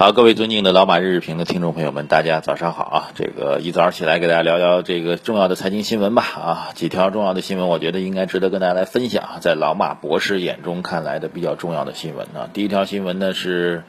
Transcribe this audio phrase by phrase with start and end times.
[0.00, 3.10] 好，各位尊敬的老马日日评的听众朋友们，大家早上好啊！
[3.14, 12.48] 这个一早起来给大家聊聊这个重要的财经新闻吧啊，几条重要的新闻，我觉得应该值得跟大家来分享，在老马博士眼中看来的比较重要的新闻啊。
[12.50, 13.82] 第一条新闻呢是，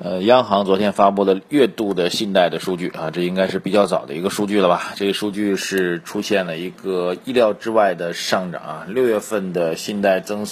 [0.00, 4.92] 呃，央行昨天发布的月度的信贷的数据啊，这应该是比较早的一个数据了吧？
[4.96, 10.46] 这个数据是出现了一个意料之外的上涨啊，六月份的信贷增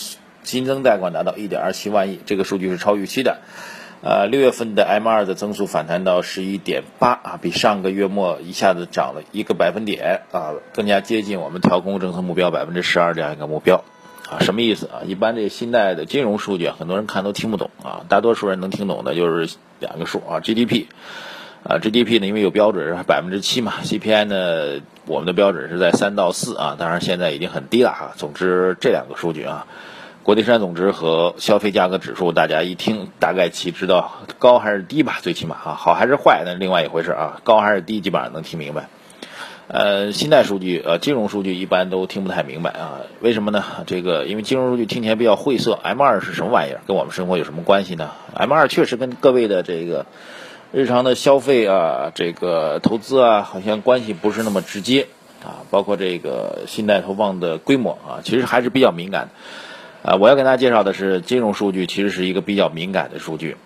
[0.44, 3.38] 新增贷款达到一点二七万亿，这个数据是超预期的。
[4.02, 13.84] 呃，六月份的 M 二的增速反弹到十一点八啊，比上个月末一下子涨了一个百分点啊，更加接近我们调控政策目标百分之十二这样一个目标
[14.30, 15.02] 啊，什么意思啊？
[15.04, 20.86] 一般这个信贷的金融数据啊，很多人看都听不懂啊，大多数人能听懂的就是两个数啊，GDP
[21.62, 28.12] 啊，GDP 呢因为有标准是百分之七嘛，CPI 呢我们的标准是在三到四啊，当然现在已经很低了啊。
[28.16, 29.66] 总之这两个数据啊。
[30.22, 35.18] 国内生产总值和消费价格指数，大家一听大概其知道高还是低吧？
[35.22, 37.40] 最起码啊，好还是坏那另外一回事啊。
[37.42, 38.88] 高还是低，基本上能听明白。
[39.66, 43.00] 呃，信贷数据呃，金融数据一般都听不太明白啊。
[43.20, 43.64] 为什么呢？
[43.86, 45.72] 这个因为金融数据听起来比较晦涩。
[45.72, 46.82] M 二是什么玩意儿？
[46.86, 50.04] 跟我们生活有什么关系呢？M 二确实跟各位的这个
[50.70, 55.06] 日常的消费啊，这个投资啊，好像关系不是那么直接
[55.42, 55.64] 啊。
[55.70, 59.30] 包括这个信贷投放的规模啊，其实还是比较敏感。
[60.02, 63.56] 啊，我要跟大家介绍的是金融数据，其实是一个比较敏感的数据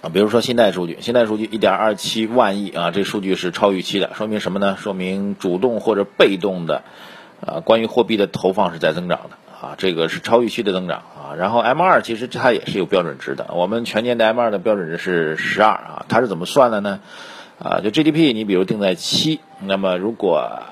[0.00, 0.10] 啊。
[0.12, 4.76] 比如说信贷数据，信贷数据一点二七万亿啊，这数据是超预期的，说明什么呢？
[4.80, 6.82] 说明主动或者被动的
[7.44, 11.34] 啊，关于货币的投放是在增长的啊，这个是超预期的增长啊。
[11.36, 17.00] 然后 M 二其实它也是有标准值的，我们全年的 M 二的标准值是十二啊，它是怎么算的呢？
[17.58, 20.62] 啊，就 GDP 你比如定在七，那么如果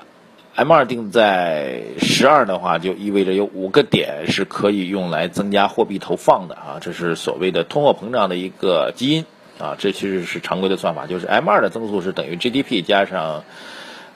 [0.57, 9.25] M 二定在十二的话，就意味着有五个点是可以用来增加货币投放的啊，这是所谓的通货膨胀的一个基因
[9.59, 13.43] 啊，这其实是常规的算法，就是 M 二的增速是等于 GDP 加上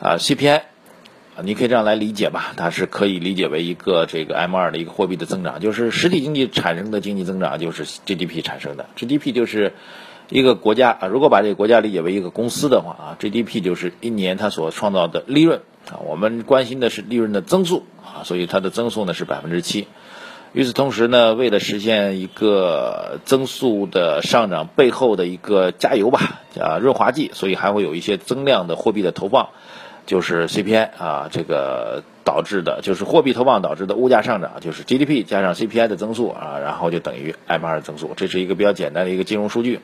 [0.01, 0.61] 啊 CPI
[1.35, 9.73] 啊，你可以这样来理解吧，它是可以理解为一个这个 M 二的一个货币的增长，就是实体经济产生的经济增长就是 GDP 产生的，GDP 就是
[10.29, 15.61] 一个国家啊，如果把这个国家理解为一个公司的话啊，GDP 就是一年它所创造的利润。
[15.89, 19.87] 啊，我们关心的是利润的增速啊，所以它的增速呢是百分之七。
[20.53, 29.47] 与此同时呢，为了实现一个增速的上涨背后的一个加油吧，啊润滑剂，所以还会有一些增量的货币的投放，
[30.05, 39.79] 就是 CPI 啊，这个导致的，就是货币投放导致的物价上涨，就是 GDP 加上 CPI 的增速啊，然后就等于 M 二增速，这是一个比较简单的一个金融数据。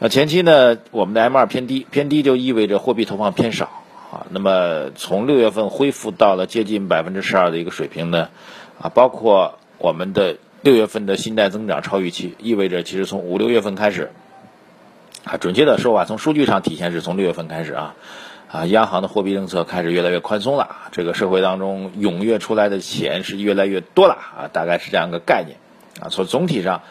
[0.00, 3.81] 那前期呢，我们的 M 二偏低，偏低就意味着货币投放偏少。
[4.12, 8.28] 啊，那么从六月份恢复到了接近百分之十二的一个水平呢，
[8.78, 14.10] 啊，包括我们的六月份的信贷增长超预期，意味着其实从五六月份开始，
[15.24, 17.94] 啊，准确的说法，从数据上体现是从六月份开始啊，
[18.48, 25.56] 啊，央行的货币政策开始越来越宽松了，这个社会当中踊跃出来的钱是越来越多了啊，大概是这样一个概念，
[26.00, 26.82] 啊，从总体上。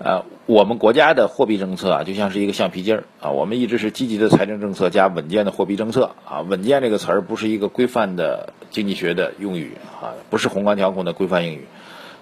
[0.00, 3.30] 呃，我们国家的货币政策啊，就像是一个橡皮筋儿啊。
[3.30, 6.42] 我们一直是积极的财政政策加稳健的货币政策啊。
[6.42, 11.66] 稳健这个词儿不是一个规范的经济学的用语啊，不是宏观调控的规范用语。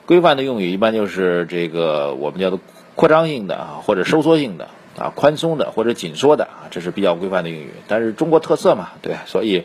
[0.07, 2.61] 规范的用语一般就是这个我们叫做
[2.95, 7.73] 扩张性的啊，或者收缩性的啊，宽松的或者紧缩的啊，这是比较规范的用语。
[7.89, 9.65] 但是中国特色嘛，对，所以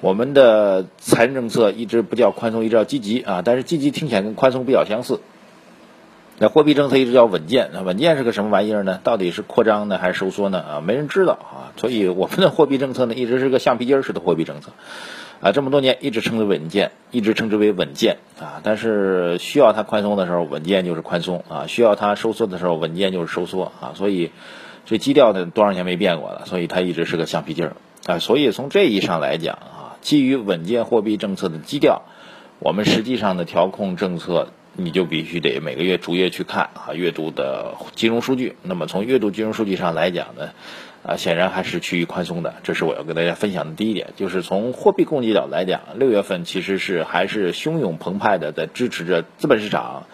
[0.00, 3.42] 我们的财政政策一直不叫宽松，一直叫积极啊。
[3.44, 5.18] 但是积极听起来跟宽松比较相似。
[6.38, 8.98] 那货币政策一直叫稳健，那稳健是个什么玩意儿呢？
[9.04, 10.58] 到底是扩张呢还是收缩呢？
[10.58, 11.70] 啊，没人知道啊。
[11.76, 14.72] 所以我们的货币政策呢，一直是个橡皮筋式的货币政策，
[15.40, 18.58] 啊，这么多年一直称之稳健，一直称之为稳健啊。
[18.64, 23.92] 但是需要它宽松的时候，稳健就是宽松啊；需要它收缩的时候，稳健就是收缩啊。
[23.94, 24.32] 所以
[24.84, 27.76] 这基调呢，多少年没变过了，所以它一直是个橡皮筋儿
[28.06, 28.18] 啊。
[28.18, 32.02] 所以从这意义上来讲啊，基于稳健货币政策的基调，
[32.58, 34.48] 我们实际上的调控政策。
[34.74, 38.56] 你就必须得每个月逐月去看啊，月度的金融数据。
[38.62, 40.50] 那么从月度金融数据上来讲呢，
[41.02, 42.54] 啊，显然还是趋于宽松的。
[42.62, 50.06] 这是我要跟大家分享的第一点，就是从货币供给角来讲，六月份其实是还是汹涌澎湃的在支持着资本市场，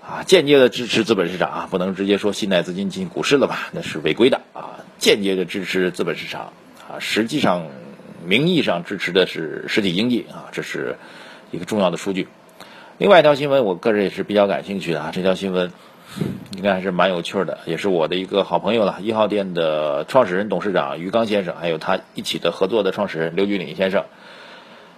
[0.00, 6.52] 啊，间接的支持资本市场啊，不能直接说信贷资金进股市了吧，那是违规的啊，间接的支持资本市场
[6.88, 7.66] 啊，实际上
[8.24, 10.96] 名义上支持的是实体经济啊，这是
[11.50, 12.28] 一个重要的数据。
[12.98, 15.70] 另外一条新闻，我个人也是比较感兴趣的啊，这条新闻
[16.56, 24.04] 应该还是蛮有趣的，也是我的一个好朋友了，一号店的创始人、董事长于刚先生，还有他一起的合作的创始人刘俊岭先生。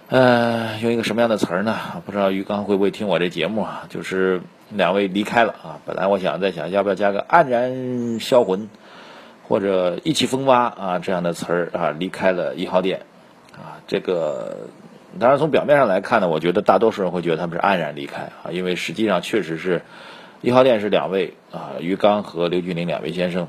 [0.09, 1.77] 呃，用一个什么样的词儿呢？
[2.03, 3.85] 不知道于刚会不会听我这节目啊？
[3.89, 5.77] 就是两位离开了啊。
[5.85, 8.67] 本来我想在想要不要加个黯然销魂，
[9.47, 13.03] 或者意气风发啊这样的词儿啊，离开了一号店
[13.53, 13.77] 啊。
[13.87, 14.67] 这个
[15.19, 19.81] 当然从表面上来看呢，我觉得大多数人会觉得他们是黯然离开啊，因为实际上确实是
[20.41, 23.47] 一号店是两位啊，于刚和刘俊林两位先生。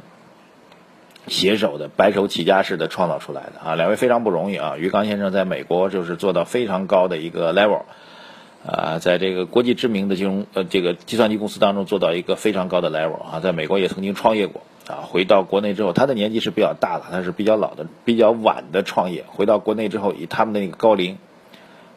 [1.29, 4.77] 携手的白手起家式的创造出来的啊，两位非常不容易啊。
[4.77, 7.83] 于刚先生在美国就是做到非常高的一个 level，
[8.67, 15.07] 啊，在这个国际知名的金融呃这个计算机公司当中做到一个非常高的 level 啊，在美国也曾经创业过啊。
[15.07, 19.25] 回到国内之后，他的年纪是比较大的，他是比较老的、比较晚的创业。
[19.29, 21.19] 回到国内之后，以他们的那个高龄，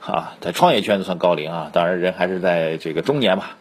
[0.05, 3.57] 啊，在创业圈子算高龄啊，当然人还是在这个中年吧。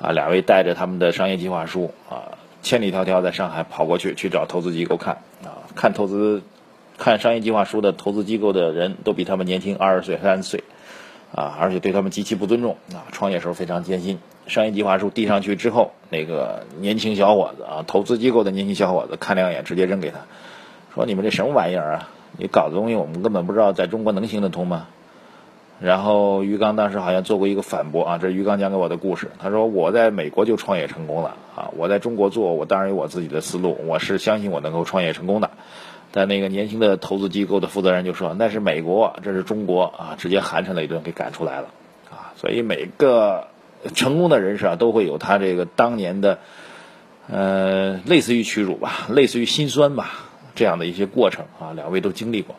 [0.00, 2.38] 啊，两位带着他们的商业计划书啊。
[2.62, 6.42] 千里迢迢在上海跑过去去找投资机构看啊，看投资，
[6.96, 10.64] 看商业计划书的投资机构的人都比他们年轻二十岁、三十岁，
[11.34, 13.04] 啊，而且对他们极其不尊重啊。
[13.12, 20.20] 创业时候非常艰辛，商业计划书递上去之后，那个年轻小伙子啊，投资机构的年轻小伙子看两眼，直接扔给他，
[20.94, 22.08] 说：“你们这什么玩意儿啊？
[22.38, 24.86] 你搞的东西我们根本不知道在中国能行得通吗？”
[25.84, 29.30] 然后于刚当时好像做过一个反驳啊，这是于刚讲给我的故事。
[29.38, 35.50] 他说我在美国就创业成功了啊，我在中国做，我当然有我自己的思路，我是相信我能够创业成功的。
[36.10, 41.68] 但那个年轻的投资机构的负责人就说那是美国，这是中国啊，直接寒碜了一顿给赶出来了
[42.10, 42.32] 啊。
[42.36, 43.48] 所以每个
[43.94, 46.38] 成功的人士啊，都会有他这个当年的
[47.30, 52.56] 呃类似于屈辱吧，类似于心酸吧这样的一些过程啊，两位都经历过。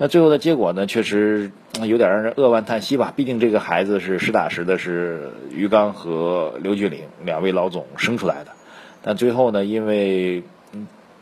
[0.00, 1.50] 那最后的结果呢，确实
[1.82, 3.12] 有点让人扼腕叹息吧。
[3.16, 8.52] 毕竟这个孩子是实打实的，是于刚和刘俊岭两位老总生出来的。
[9.02, 10.44] 但最后呢，因为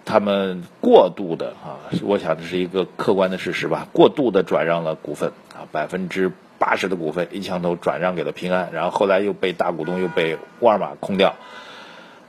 [0.04, 11.34] 他们过度的啊，我想这是一个客观的事实吧，过度的转让了股份啊，百分之八十的股份一枪头转让给了平安，然后后来又被大股东又被沃尔玛空掉。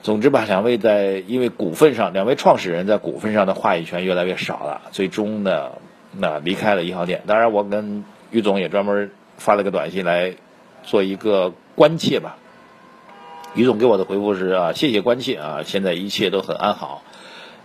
[0.01, 5.71] 总之吧，两位在因为股份上，两位创始人在股份上的话语权越来越少了，最终呢。
[6.19, 10.33] 那离开了一号店，当然我跟于总也专门发了个短信来
[10.83, 12.37] 做一个关切吧。
[13.55, 17.03] 于总给我的回复是啊，谢谢关切啊，现在一切都很安好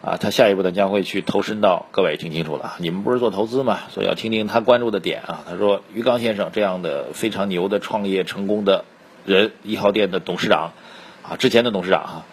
[0.02, 0.16] 啊。
[0.16, 5.44] 他下一步呢将会去投身到各位听清楚了，你们不是做投资嘛，所以要听听他关注的点啊。
[5.48, 8.84] 他说于刚先生这样的非常牛的创业成功的
[9.25, 10.72] 人，一号店的董事长
[11.22, 12.25] 啊，之前的董事长啊，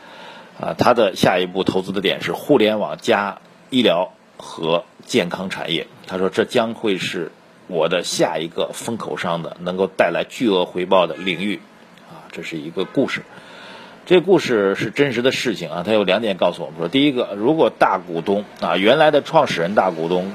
[0.60, 3.40] 啊，他的下一步投资的点是互联网加
[3.70, 4.12] 医疗。
[4.42, 7.32] 和健康产业，他说这将会是
[7.66, 11.60] 我的下一个风口上的能够带来巨额回报的领域，
[12.10, 13.24] 啊，这是一个故事，
[14.06, 15.84] 这故事是真实的事情啊。
[15.84, 20.32] 他有两点告诉我们说，第一个，如果大股东啊，原来的创始人大股东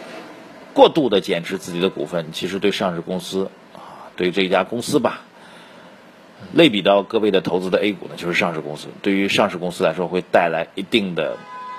[0.73, 5.21] 过度的减持自己的股份，其实对上市公司啊，对这家公司吧，
[6.53, 11.37] 类比到各位的投资的 A 股呢，就是上市公司，对于上市公司来说会带来一定的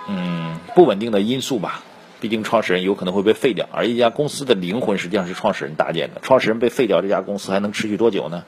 [0.07, 1.83] 嗯不稳定的因素吧。
[2.21, 6.21] 毕竟创始人有可能会被废掉，而一家公司的灵魂实际上是创始人搭建的。
[6.21, 8.43] 创始人被废掉，这家公司还能持续多久呢？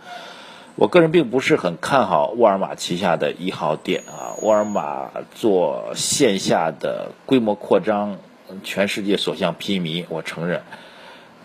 [0.75, 4.38] 我个人并不是很看好沃尔玛旗下的一号店啊。
[4.41, 8.18] 沃尔玛做线下的规模扩张，
[8.63, 10.62] 全世界所向披靡，我承认。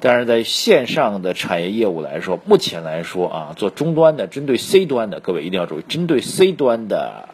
[0.00, 7.28] 但是在线上的产业业务来说，目前来说啊，做终端的，针对 C 端的，各位一定要注意，针对 C 端的。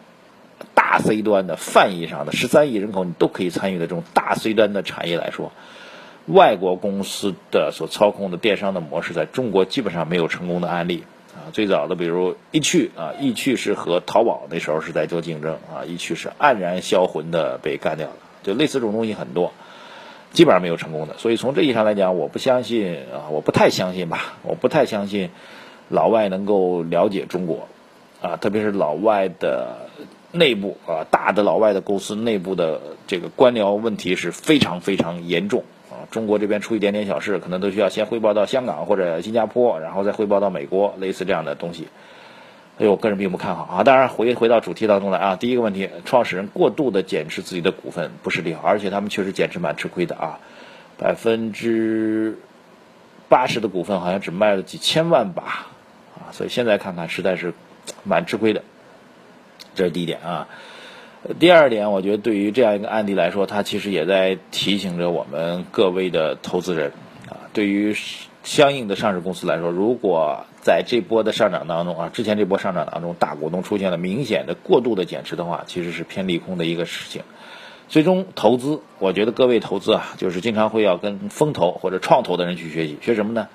[0.75, 5.53] 大 C 端的泛义上的十三亿人口，你都可以参与的这种大 C 端的产业来说，
[6.27, 11.53] 外国公司的所操控的电商的模式，在中国基本上没有成功的案例啊。
[11.53, 18.15] 最早的比如易趣啊，易趣是和淘宝那时候是在做竞争啊，易趣是黯然销魂的被干掉了。
[18.43, 19.53] 就类似这种东西很多，
[20.33, 21.19] 基本上没有成功的。
[21.19, 25.31] 所以从这意义上来讲，我不相信啊，我不太相信吧，我不太相信
[25.89, 27.69] 老外能够了解中国
[28.23, 29.88] 啊，特别是老外的。
[30.31, 36.05] 内部啊，大的老外的公司内部的这个官僚问题是非常非常严重啊。
[36.11, 41.89] 中国这边出一点点小事，可能都需要先汇报到香港或者新加坡，然后再汇报到美国，类似这样的东西。
[42.77, 43.83] 所以我个人并不看好啊。
[43.83, 50.39] 当然，回回到主题当中来啊，第一个问题，创始人过度的减持自己的股份不是利好，而且他们确实减持蛮吃亏的啊，
[50.99, 52.39] 百分之
[53.29, 55.67] 八十的股份好像只卖了几千万吧
[56.17, 57.55] 啊，所以现在看看实在是
[58.05, 58.63] 蛮吃亏的。
[59.79, 60.49] 这是第一点啊，
[61.39, 66.91] 第二点，我觉得对于这样一个案例来说，它其实也在提醒着我们各位的投资人
[67.29, 67.95] 啊，对于
[68.43, 77.23] 相应的上市公司来说，如果在这波的上涨当中啊，之前这波上涨当中，大股东出现了明显的过度的减持的话，其实是偏利空的一个事情。
[77.89, 83.47] 最终投资，我觉得各位投资啊，就是经常会要跟风投或者创投的人去学习，学什么呢？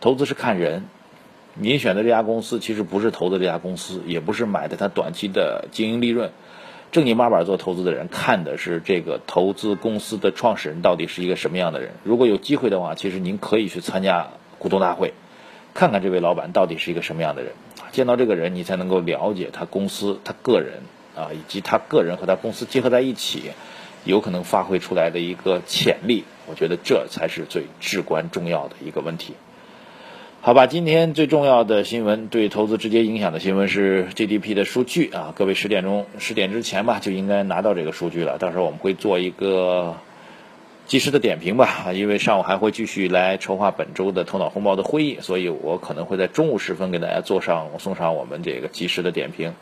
[0.00, 0.86] 投资是看人，
[1.60, 6.30] 您选的这家公司其实不是投资这家公司，也不是买的它短期的经营利润。
[6.92, 11.90] 正经八百做投资的人看的是这个投资公司的创始人到底是一个什么样的人。
[12.04, 15.12] 如果有机会的话，其实您可以去参加股东大会，
[15.74, 17.52] 看看这位老板到底是一个什么样的人。
[17.90, 20.82] 见到这个人，你才能够了解他公司、他个人
[21.16, 23.50] 啊，以及他个人和他公司结合在一起，
[24.04, 26.22] 有可能发挥出来的一个潜力。
[26.46, 29.34] 我觉得这才是最至关重要的一个问题。
[30.40, 35.34] 好吧，今天最重要的新闻，对投资直接影响的新闻是 GDP 的数据啊。
[35.36, 38.38] 各位十点钟十点之前吧，就应该拿到这个数据了。
[38.38, 39.96] 到时候我们会做一个
[40.86, 41.92] 及时的点评吧。
[41.92, 49.54] 因为上午还会继续来筹划本周的头脑风暴的会议，所以我可能会在中午时分给大家做上送上我们这个及时的点评。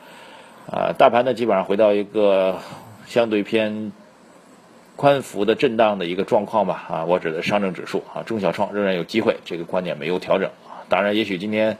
[0.71, 2.59] 啊，大盘呢基本上回到一个
[3.07, 3.93] 相对偏
[4.97, 6.87] 宽幅的震荡的一个状况吧。
[6.89, 10.83] 啊，我指的上证指数啊，中小创仍然有机会，这个观点没有调整啊。
[10.89, 11.79] 当然，也许今天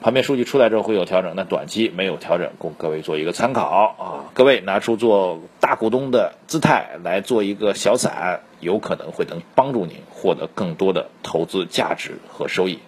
[0.00, 3.64] 盘面数据出来之后会有调整，那短期没有调整，供各位做一个参考
[3.98, 4.30] 啊。
[4.32, 12.78] 各位拿出做大股东的姿态来做一个小散，有可能会能帮助您获得更多的投资价值和收益。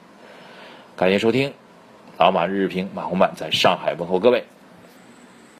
[0.97, 1.53] 感谢收听，
[2.17, 4.45] 老马日日评，马红漫在上海问候各位。